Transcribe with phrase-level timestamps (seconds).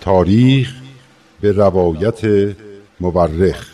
[0.00, 0.74] تاریخ
[1.40, 2.20] به روایت
[3.00, 3.73] مورخ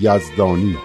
[0.00, 0.76] یزدانی.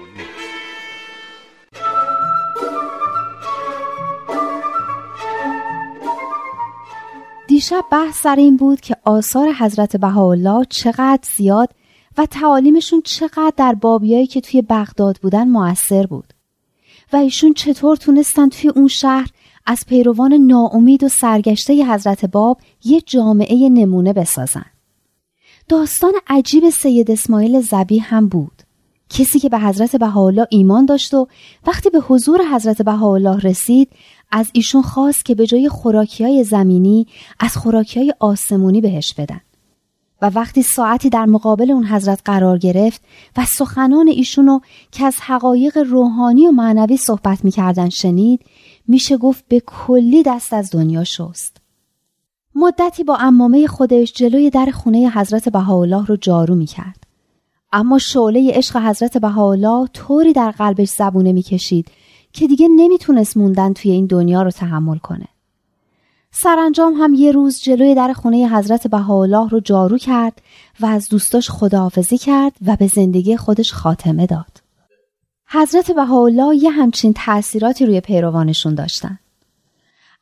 [7.48, 11.70] دیشب بحث سر این بود که آثار حضرت بهاءالله چقدر زیاد
[12.18, 16.34] و تعالیمشون چقدر در بابیایی که توی بغداد بودن موثر بود.
[17.14, 19.30] و ایشون چطور تونستن توی اون شهر
[19.66, 24.66] از پیروان ناامید و سرگشته حضرت باب یه جامعه نمونه بسازن.
[25.68, 28.59] داستان عجیب سید اسماعیل زبی هم بود.
[29.10, 31.28] کسی که به حضرت بهاءالله ایمان داشت و
[31.68, 33.90] وقتی به حضور حضرت بهاءالله رسید
[34.32, 37.08] از ایشون خواست که به جای خوراکی های زمینی
[37.40, 39.42] از خوراکی های آسمونی بهش بدن.
[40.22, 43.02] و وقتی ساعتی در مقابل اون حضرت قرار گرفت
[43.38, 44.60] و سخنان ایشونو
[44.92, 48.42] که از حقایق روحانی و معنوی صحبت می‌کردن شنید
[48.88, 51.58] میشه گفت به کلی دست از دنیا شست.
[52.56, 57.09] مدتی با امامه خودش جلوی در خونه حضرت بهاءالله رو جارو می‌کرد.
[57.72, 61.88] اما شعله عشق حضرت بهاءالله طوری در قلبش زبونه می‌کشید
[62.34, 65.28] که دیگه نمی‌تونست موندن توی این دنیا رو تحمل کنه.
[66.32, 70.42] سرانجام هم یه روز جلوی در خونه حضرت بهاءالله رو جارو کرد
[70.80, 74.62] و از دوستاش خداحافظی کرد و به زندگی خودش خاتمه داد.
[75.48, 79.20] حضرت بهاءالله یه همچین تأثیراتی روی پیروانشون داشتن.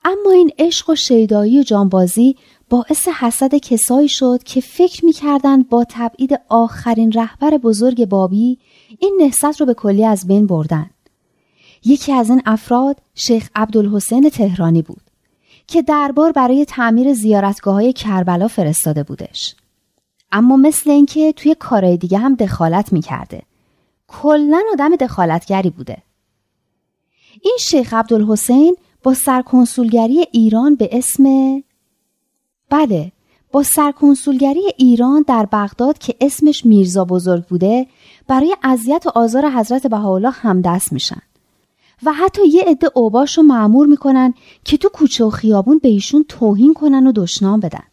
[0.06, 2.36] اما این عشق و شیدایی و جانبازی
[2.70, 8.58] باعث حسد کسایی شد که فکر می‌کردن با تبعید آخرین رهبر بزرگ بابی
[9.00, 10.90] این نهضت رو به کلی از بین بردن.
[11.86, 15.02] یکی از این افراد شیخ عبدالحسین تهرانی بود
[15.68, 19.56] که دربار برای تعمیر زیارتگاه های کربلا فرستاده بودش.
[20.32, 23.42] اما مثل اینکه توی کارهای دیگه هم دخالت می‌کرده.
[24.08, 25.98] کلا آدم دخالتگری بوده.
[27.42, 31.24] این شیخ عبدالحسین با سرکنسولگری ایران به اسم
[32.70, 33.12] بله
[33.52, 37.88] با سرکنسولگری ایران در بغداد که اسمش میرزا بزرگ بوده
[38.28, 41.22] برای اذیت و آزار حضرت بهاءالله همدست میشن.
[42.04, 44.34] و حتی یه عده اوباش رو معمور می‌کنن
[44.64, 47.84] که تو کوچه و خیابون به ایشون توهین کنن و دشنام بدن.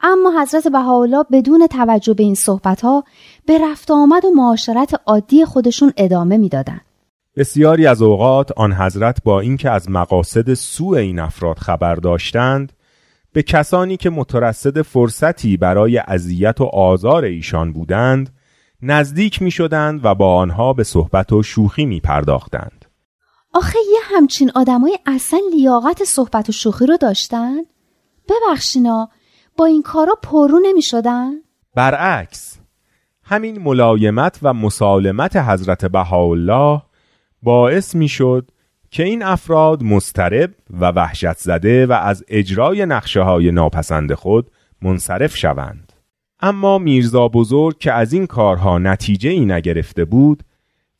[0.00, 3.04] اما حضرت بهاءالله بدون توجه به این صحبت ها
[3.46, 6.80] به رفت آمد و معاشرت عادی خودشون ادامه می‌دادن.
[7.36, 12.72] بسیاری از اوقات آن حضرت با اینکه از مقاصد سوء این افراد خبر داشتند
[13.36, 18.34] به کسانی که مترصد فرصتی برای اذیت و آزار ایشان بودند
[18.82, 22.84] نزدیک می شدند و با آنها به صحبت و شوخی می پرداختند.
[23.54, 27.56] آخه یه همچین آدمای اصلا لیاقت صحبت و شوخی رو داشتن؟
[28.28, 29.08] ببخشینا
[29.56, 31.32] با این کارا پرو نمی شدن؟
[31.74, 32.58] برعکس
[33.22, 36.82] همین ملایمت و مسالمت حضرت بهاءالله
[37.42, 38.50] باعث می شد
[38.90, 44.50] که این افراد مسترب و وحشت زده و از اجرای نقشه های ناپسند خود
[44.82, 45.92] منصرف شوند.
[46.40, 50.42] اما میرزا بزرگ که از این کارها نتیجه ای نگرفته بود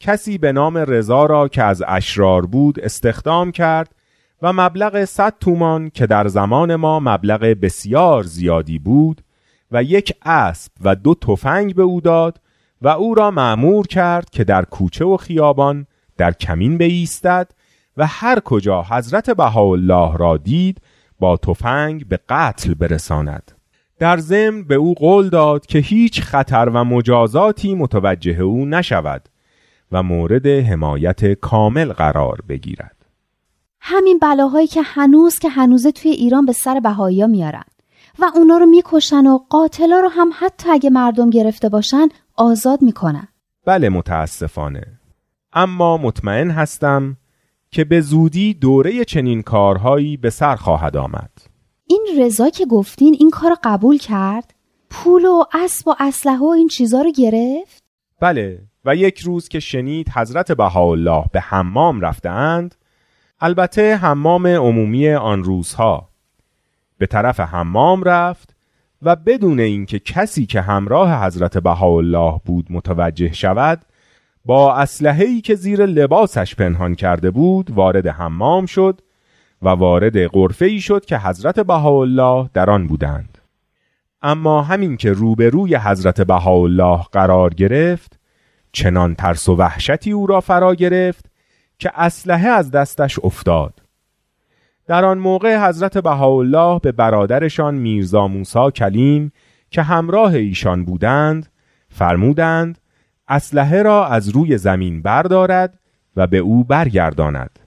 [0.01, 3.95] کسی به نام رضا را که از اشرار بود استخدام کرد
[4.43, 9.23] و مبلغ 100 تومان که در زمان ما مبلغ بسیار زیادی بود
[9.71, 12.41] و یک اسب و دو تفنگ به او داد
[12.83, 17.51] و او را معمور کرد که در کوچه و خیابان در کمین بایستد
[17.97, 20.81] و هر کجا حضرت بهاءالله را دید
[21.21, 23.53] با تفنگ به قتل برساند.
[23.99, 29.29] در ضمن به او قول داد که هیچ خطر و مجازاتی متوجه او نشود
[29.93, 32.97] و مورد حمایت کامل قرار بگیرد.
[33.81, 37.65] همین بلاهایی که هنوز که هنوزه توی ایران به سر بهایی میارن
[38.19, 43.29] و اونا رو می‌کشن و قاتلا رو هم حتی اگه مردم گرفته باشن آزاد می‌کنن.
[43.67, 44.87] بله متاسفانه.
[45.53, 47.17] اما مطمئن هستم
[47.77, 51.31] که به زودی دوره چنین کارهایی به سر خواهد آمد.
[51.87, 54.55] این رضا که گفتین این کار قبول کرد؟
[54.91, 57.85] پول و اسب و اسلحه و این چیزا رو گرفت؟
[58.21, 62.75] بله و یک روز که شنید حضرت بهاءالله به حمام رفتند
[63.41, 66.09] البته حمام عمومی آن روزها.
[66.99, 68.57] به طرف حمام رفت
[69.03, 73.83] و بدون اینکه کسی که همراه حضرت بهاءالله بود متوجه شود
[74.47, 79.01] با اسلحه‌ای که زیر لباسش پنهان کرده بود وارد حمام شد
[79.63, 83.39] و وارد غرفه ای شد که حضرت بهاءالله در آن بودند.
[84.23, 88.19] اما همین که روبروی حضرت بهاءالله قرار گرفت
[88.73, 91.27] چنان ترس و وحشتی او را فرا گرفت
[91.79, 93.83] که اسلحه از دستش افتاد.
[94.87, 99.33] در آن موقع حضرت بهاءالله به برادرشان میرزا موسی کلیم
[99.71, 101.53] که همراه ایشان بودند
[101.89, 102.79] فرمودند
[103.29, 105.79] اسلحه را از روی زمین بردارد
[106.17, 107.59] و به او برگرداند.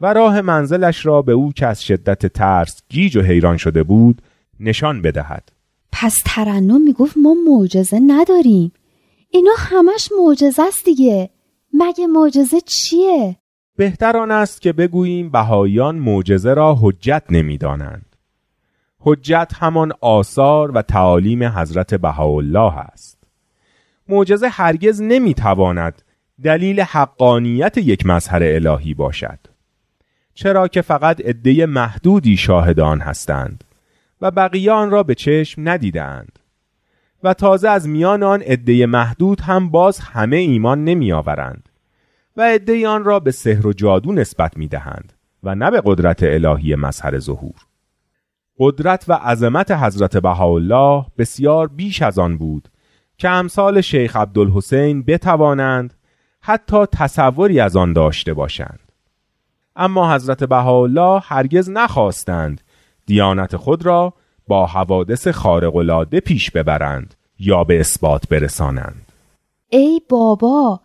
[0.00, 4.22] و راه منزلش را به او که از شدت ترس گیج و حیران شده بود
[4.60, 5.52] نشان بدهد.
[5.92, 8.72] پس ترنم می‌گفت ما معجزه نداریم.
[9.30, 11.30] اینا همش معجزه است دیگه.
[11.74, 13.36] مگه معجزه چیه؟
[13.76, 18.16] بهتر آن است که بگوییم بهاییان معجزه را حجت نمی‌دانند.
[19.00, 23.19] حجت همان آثار و تعالیم حضرت بهاءالله است.
[24.10, 26.02] معجزه هرگز نمی‌تواند
[26.44, 29.38] دلیل حقانیت یک مظهر الهی باشد.
[30.34, 33.64] چرا که فقط عده محدودی شاهدان هستند
[34.20, 36.38] و بقیه را به چشم ندیدند
[37.22, 41.68] و تازه از میان آن عده محدود هم باز همه ایمان نمیآورند
[42.36, 45.12] و عده آن را به سحر و جادو نسبت می دهند
[45.42, 47.54] و نه به قدرت الهی مظهر ظهور.
[48.58, 52.68] قدرت و عظمت حضرت بهاءالله بسیار بیش از آن بود
[53.20, 55.94] که امثال شیخ عبدالحسین بتوانند
[56.40, 58.80] حتی تصوری از آن داشته باشند
[59.76, 62.60] اما حضرت بهاءالله هرگز نخواستند
[63.06, 64.12] دیانت خود را
[64.48, 69.12] با حوادث خارق العاده پیش ببرند یا به اثبات برسانند
[69.68, 70.80] ای بابا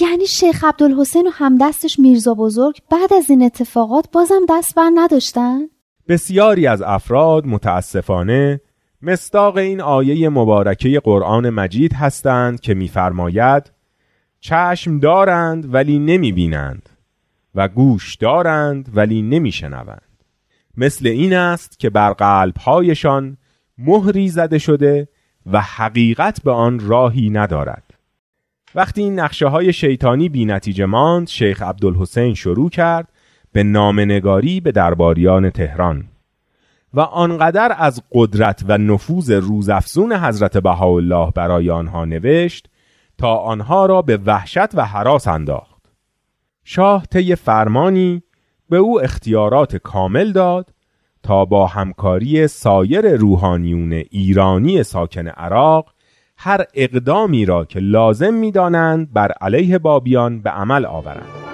[0.00, 5.60] یعنی شیخ عبدالحسین و همدستش میرزا بزرگ بعد از این اتفاقات بازم دست بر نداشتن؟
[6.08, 8.60] بسیاری از افراد متاسفانه
[9.02, 13.72] مستاق این آیه مبارکه قرآن مجید هستند که میفرماید
[14.40, 16.88] چشم دارند ولی نمی بینند
[17.54, 20.02] و گوش دارند ولی نمی شنوند.
[20.76, 23.36] مثل این است که بر قلبهایشان
[23.78, 25.08] مهری زده شده
[25.52, 27.94] و حقیقت به آن راهی ندارد
[28.74, 33.08] وقتی این نقشه های شیطانی بی نتیجه ماند شیخ عبدالحسین شروع کرد
[33.52, 36.04] به نامنگاری به درباریان تهران
[36.96, 42.68] و آنقدر از قدرت و نفوذ روزافزون حضرت بهاءالله برای آنها نوشت
[43.18, 45.82] تا آنها را به وحشت و حراس انداخت.
[46.64, 48.22] شاه طی فرمانی
[48.70, 50.70] به او اختیارات کامل داد
[51.22, 55.92] تا با همکاری سایر روحانیون ایرانی ساکن عراق
[56.36, 61.45] هر اقدامی را که لازم می‌دانند بر علیه بابیان به عمل آورند.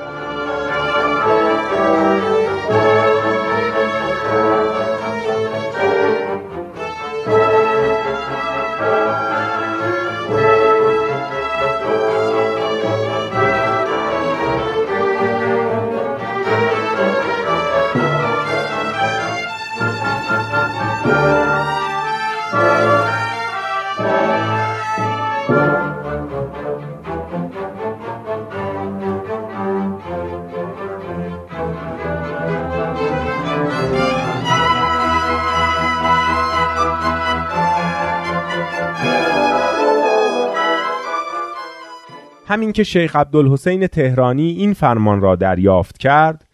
[42.62, 46.44] همین که شیخ عبدالحسین تهرانی این فرمان را دریافت کرد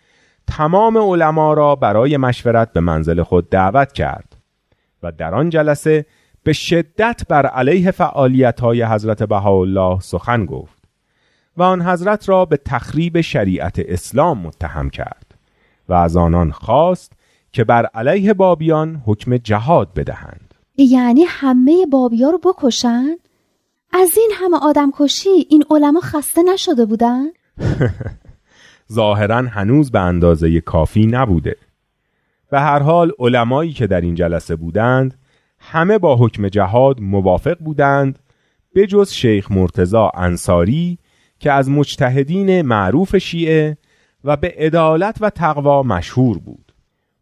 [0.46, 4.36] تمام علما را برای مشورت به منزل خود دعوت کرد
[5.02, 6.06] و در آن جلسه
[6.42, 10.82] به شدت بر علیه فعالیت های حضرت بهاءالله سخن گفت
[11.56, 15.34] و آن حضرت را به تخریب شریعت اسلام متهم کرد
[15.88, 17.12] و از آنان خواست
[17.52, 20.54] که بر علیه بابیان حکم جهاد بدهند.
[20.76, 23.27] یعنی همه بابیا رو بکشند
[23.92, 27.26] از این همه آدم کشی این علما خسته نشده بودن؟
[28.92, 31.56] ظاهرا هنوز به اندازه کافی نبوده.
[32.50, 35.18] به هر حال علمایی که در این جلسه بودند
[35.58, 38.18] همه با حکم جهاد موافق بودند
[38.74, 40.98] به جز شیخ مرتزا انصاری
[41.38, 43.76] که از مجتهدین معروف شیعه
[44.24, 46.72] و به عدالت و تقوا مشهور بود.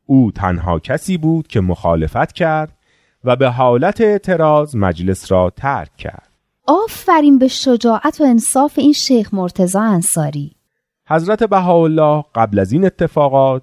[0.07, 2.77] او تنها کسی بود که مخالفت کرد
[3.25, 6.26] و به حالت اعتراض مجلس را ترک کرد.
[6.67, 10.57] آفرین به شجاعت و انصاف این شیخ مرتزا انصاری.
[11.09, 13.63] حضرت بهاءالله قبل از این اتفاقات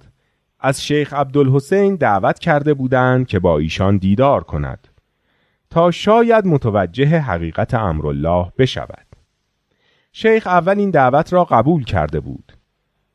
[0.60, 4.88] از شیخ عبدالحسین دعوت کرده بودند که با ایشان دیدار کند
[5.70, 9.06] تا شاید متوجه حقیقت امرالله بشود.
[10.12, 12.52] شیخ اول این دعوت را قبول کرده بود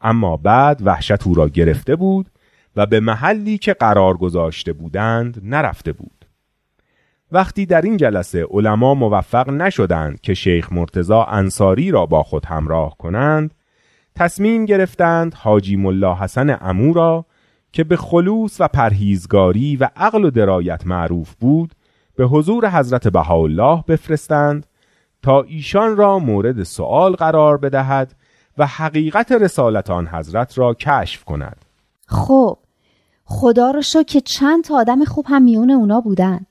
[0.01, 2.29] اما بعد وحشت او را گرفته بود
[2.75, 6.18] و به محلی که قرار گذاشته بودند نرفته بود.
[7.31, 12.97] وقتی در این جلسه علما موفق نشدند که شیخ مرتزا انصاری را با خود همراه
[12.97, 13.53] کنند
[14.15, 17.25] تصمیم گرفتند حاجی ملا حسن امو را
[17.71, 21.73] که به خلوص و پرهیزگاری و عقل و درایت معروف بود
[22.15, 24.65] به حضور حضرت بهاءالله بفرستند
[25.21, 28.15] تا ایشان را مورد سوال قرار بدهد
[28.57, 31.65] و حقیقت رسالت آن حضرت را کشف کند.
[32.07, 32.57] خب
[33.25, 36.45] خدا رو شو که چند تا آدم خوب هم میون اونا بودن.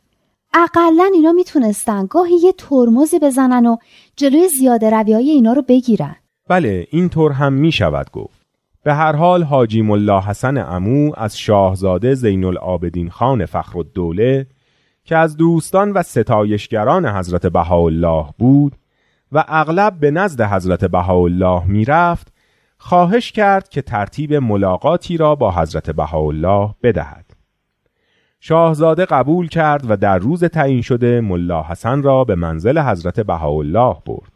[0.65, 2.07] اقلا اینا می‌تونستن.
[2.07, 3.77] گاهی یه ترمزی بزنن و
[4.17, 6.17] جلوی زیاده روی های اینا رو بگیرن.
[6.49, 8.47] بله این طور هم می شود گفت.
[8.85, 14.47] به هر حال حاجی ملا حسن امو از شاهزاده زین العابدین خان فخر الدوله
[15.05, 18.77] که از دوستان و ستایشگران حضرت بهاءالله بود
[19.33, 22.33] و اغلب به نزد حضرت بهاءالله می‌رفت
[22.79, 27.27] خواهش کرد که ترتیب ملاقاتی را با حضرت بهاءالله بدهد.
[28.40, 33.97] شاهزاده قبول کرد و در روز تعیین شده ملا حسن را به منزل حضرت بهاءالله
[34.07, 34.33] برد.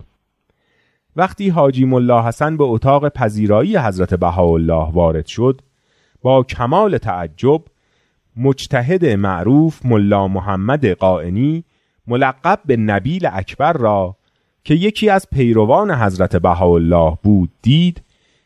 [1.16, 5.60] وقتی حاجی ملا حسن به اتاق پذیرایی حضرت بهاءالله وارد شد
[6.22, 7.62] با کمال تعجب
[8.36, 11.64] مجتهد معروف ملا محمد قائنی
[12.06, 14.16] ملقب به نبیل اکبر را
[14.64, 18.02] که یکی از پیروان حضرت بهاءالله بود دید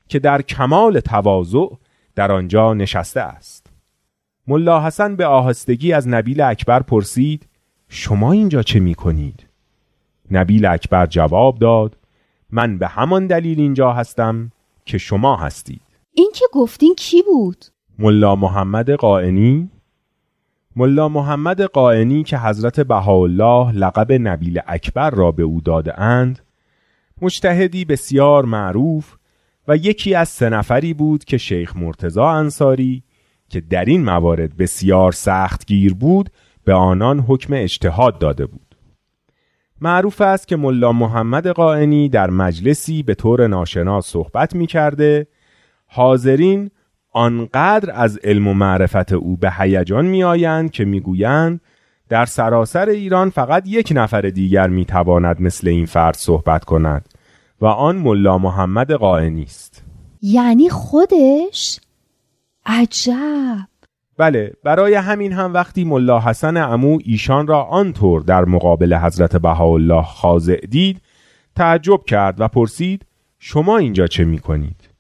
[0.09, 1.67] که در کمال تواضع
[2.15, 3.66] در آنجا نشسته است.
[4.49, 7.47] ملا حسن به آهستگی از نبیل اکبر پرسید
[7.89, 9.47] شما اینجا چه می کنید؟
[10.31, 11.97] نبیل اکبر جواب داد
[12.51, 14.53] من به همان دلیل اینجا هستم
[14.85, 17.65] که شما هستید این که گفتین کی بود؟
[17.99, 19.71] ملا محمد قائنی
[20.77, 26.39] ملا محمد قائنی که حضرت بهاءالله لقب نبیل اکبر را به او داده اند
[27.23, 29.17] مجتهدی بسیار معروف
[29.69, 33.03] و یکی از سه نفری بود که شیخ مرتزا انصاری
[33.49, 36.31] که در این موارد بسیار سخت گیر بود
[36.65, 38.77] به آنان حکم اجتهاد داده بود
[39.81, 45.27] معروف است که ملا محمد قائنی در مجلسی به طور ناشناس صحبت می کرده
[45.87, 46.71] حاضرین
[47.13, 51.61] آنقدر از علم و معرفت او به هیجان می آیند که می گویند
[52.09, 57.09] در سراسر ایران فقط یک نفر دیگر می تواند مثل این فرد صحبت کند
[57.61, 59.85] و آن ملا محمد قائنی است
[60.23, 61.81] یعنی خودش؟
[62.67, 63.69] عجب.
[64.19, 70.03] بله برای همین هم وقتی ملا حسن امو ایشان را آنطور در مقابل حضرت بهاءالله
[70.03, 71.01] خاضع دید
[71.57, 73.07] تعجب کرد و پرسید
[73.39, 74.91] شما اینجا چه می کنید؟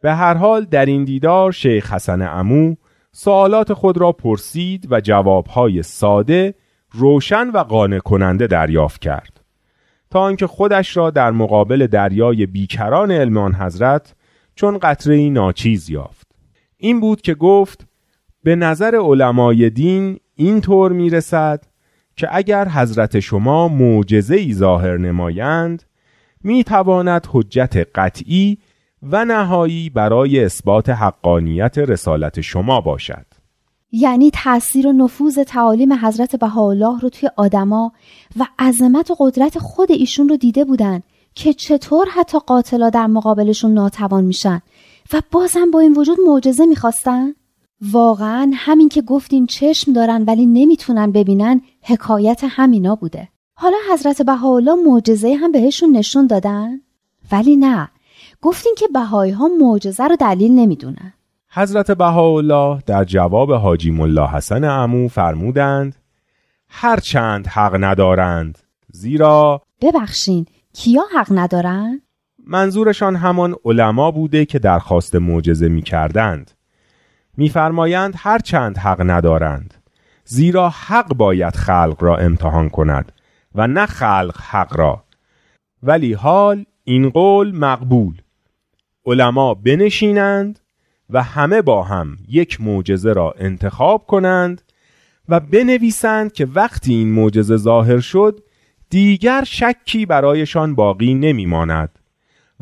[0.00, 2.74] به هر حال در این دیدار شیخ حسن امو
[3.12, 6.54] سوالات خود را پرسید و جوابهای ساده
[6.90, 9.40] روشن و قانع کننده دریافت کرد.
[10.10, 14.14] تا آنکه خودش را در مقابل دریای بیکران علم آن حضرت
[14.54, 16.29] چون قطره ناچیز یافت.
[16.80, 17.86] این بود که گفت
[18.42, 21.64] به نظر علمای دین این طور می رسد
[22.16, 25.82] که اگر حضرت شما معجزه ای ظاهر نمایند
[26.44, 28.58] می تواند حجت قطعی
[29.02, 33.26] و نهایی برای اثبات حقانیت رسالت شما باشد.
[33.92, 37.92] یعنی تأثیر و نفوذ تعالیم حضرت بهاءالله رو توی آدما
[38.36, 41.02] و عظمت و قدرت خود ایشون رو دیده بودن
[41.34, 44.62] که چطور حتی قاتلا در مقابلشون ناتوان میشن.
[45.12, 47.34] و بازم با این وجود معجزه می‌خواستن؟
[47.92, 54.74] واقعا همین که گفتین چشم دارن ولی نمی‌تونن ببینن حکایت همینا بوده حالا حضرت بهاءالله
[54.86, 56.80] معجزه هم بهشون نشون دادن
[57.32, 57.88] ولی نه
[58.42, 61.12] گفتین که بهایی ها معجزه رو دلیل نمی‌دونن
[61.52, 65.96] حضرت بهاءالله در جواب حاجی ملا حسن عمو فرمودند
[66.68, 68.58] هرچند حق ندارند
[68.92, 72.00] زیرا ببخشین کیا حق ندارن؟
[72.46, 76.50] منظورشان همان علما بوده که درخواست معجزه می کردند
[77.36, 79.74] میفرمایند هر چند حق ندارند
[80.24, 83.12] زیرا حق باید خلق را امتحان کند
[83.54, 85.04] و نه خلق حق را.
[85.82, 88.14] ولی حال این قول مقبول.
[89.06, 90.60] علما بنشینند
[91.10, 94.62] و همه با هم یک معجزه را انتخاب کنند
[95.28, 98.40] و بنویسند که وقتی این معجزه ظاهر شد
[98.90, 101.99] دیگر شکی برایشان باقی نمیماند.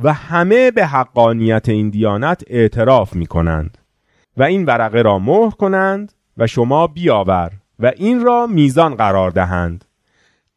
[0.02, 3.78] و همه به حقانیت این دیانت اعتراف می کنند
[4.37, 9.85] و این ورقه را مهر کنند و شما بیاور و این را میزان قرار دهند.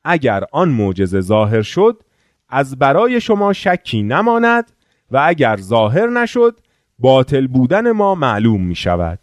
[0.04, 2.04] اگر آن معجزه ظاهر شد
[2.50, 4.72] از برای شما شکی نماند
[5.12, 6.60] و اگر ظاهر نشد
[7.00, 9.20] باطل بودن ما معلوم می شود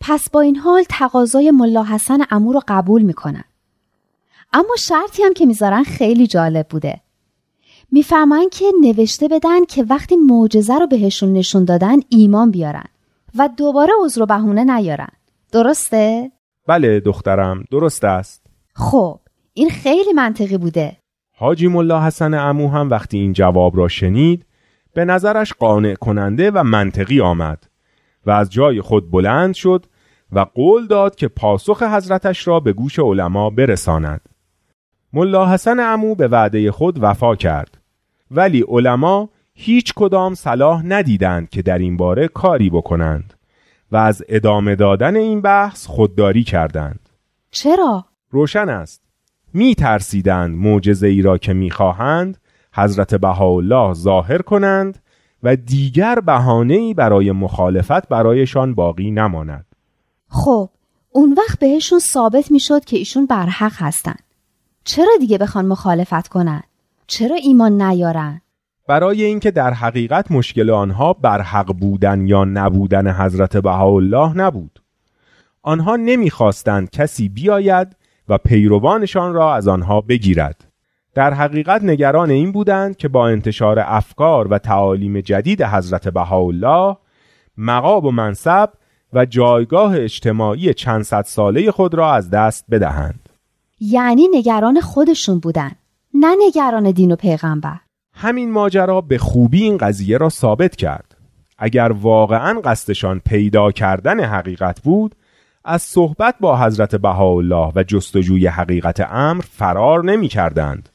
[0.00, 3.44] پس با این حال تقاضای ملا حسن امو رو قبول می‌کنن.
[4.52, 7.00] اما شرطی هم که می‌ذارن خیلی جالب بوده.
[7.94, 12.84] میفرمان که نوشته بدن که وقتی معجزه رو بهشون نشون دادن ایمان بیارن
[13.38, 15.08] و دوباره عذر و بهونه نیارن.
[15.52, 16.32] درسته؟
[16.66, 18.46] بله دخترم درست است.
[18.74, 19.20] خب
[19.52, 20.96] این خیلی منطقی بوده.
[21.36, 24.46] حاجی ملا حسن امو هم وقتی این جواب را شنید
[24.94, 27.64] به نظرش قانع کننده و منطقی آمد
[28.26, 29.86] و از جای خود بلند شد
[30.32, 34.20] و قول داد که پاسخ حضرتش را به گوش علما برساند.
[35.12, 37.83] ملا حسن امو به وعده خود وفا کرد.
[38.30, 43.34] ولی علما هیچ کدام صلاح ندیدند که در این باره کاری بکنند
[43.92, 47.08] و از ادامه دادن این بحث خودداری کردند
[47.50, 49.02] چرا؟ روشن است
[49.54, 52.38] می ترسیدند معجزه ای را که می‌خواهند
[52.74, 54.98] حضرت بهاءالله ظاهر کنند
[55.42, 59.66] و دیگر بهانه ای برای مخالفت برایشان باقی نماند
[60.28, 60.70] خب
[61.10, 64.22] اون وقت بهشون ثابت می‌شد که ایشون برحق هستند
[64.84, 66.62] چرا دیگه بخوان مخالفت کنن؟
[67.06, 68.40] چرا ایمان نیارن؟
[68.88, 74.82] برای اینکه در حقیقت مشکل آنها برحق بودن یا نبودن حضرت بهاءالله نبود.
[75.62, 77.96] آنها نمی‌خواستند کسی بیاید
[78.28, 80.64] و پیروانشان را از آنها بگیرد.
[81.14, 86.96] در حقیقت نگران این بودند که با انتشار افکار و تعالیم جدید حضرت بهاءالله
[87.58, 88.70] مقاب و منصب
[89.12, 93.28] و جایگاه اجتماعی چند صد ساله خود را از دست بدهند.
[93.80, 95.72] یعنی نگران خودشون بودن.
[96.24, 97.76] نه نگران دین و پیغمبر
[98.14, 101.16] همین ماجرا به خوبی این قضیه را ثابت کرد
[101.58, 105.14] اگر واقعا قصدشان پیدا کردن حقیقت بود
[105.64, 110.88] از صحبت با حضرت بهاءالله و جستجوی حقیقت امر فرار نمی کردند.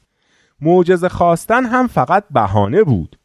[0.60, 3.18] معجزه خواستن هم فقط بهانه بود.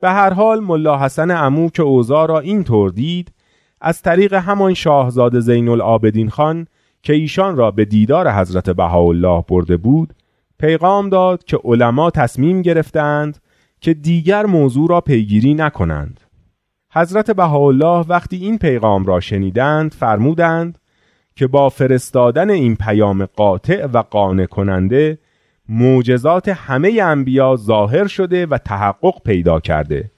[0.00, 3.32] به هر حال ملا حسن امو که اوضاع را اینطور دید
[3.80, 6.66] از طریق همان شاهزاده زین العابدین خان
[7.02, 10.14] که ایشان را به دیدار حضرت بهاءالله برده بود
[10.58, 13.38] پیغام داد که علما تصمیم گرفتند
[13.80, 16.20] که دیگر موضوع را پیگیری نکنند.
[16.92, 20.78] حضرت بهاءالله وقتی این پیغام را شنیدند فرمودند
[21.36, 25.18] که با فرستادن این پیام قاطع و قانع کننده
[25.68, 30.10] معجزات همه انبیا ظاهر شده و تحقق پیدا کرده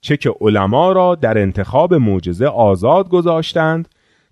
[0.00, 3.88] چه که علما را در انتخاب معجزه آزاد گذاشتند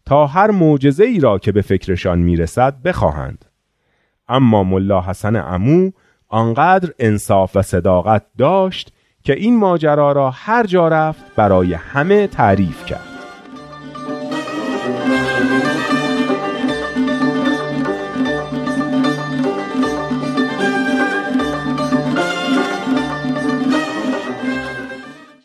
[0.06, 3.44] تا هر معجزه ای را که به فکرشان می‌رسد بخواهند.
[4.28, 5.90] اما ملا حسن امو
[6.28, 8.92] آنقدر انصاف و صداقت داشت
[9.24, 13.11] که این ماجرا را هر جا رفت برای همه تعریف کرد.